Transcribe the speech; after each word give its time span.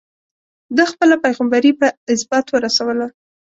ده 0.75 0.83
خپله 0.91 1.15
پيغمبري 1.23 1.71
په 1.79 1.87
ازبات 2.11 2.45
ورسوله. 2.51 3.07